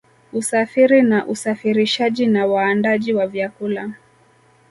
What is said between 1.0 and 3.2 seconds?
na usafirishaji na waandaaji